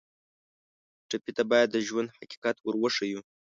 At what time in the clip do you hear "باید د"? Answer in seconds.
1.51-1.77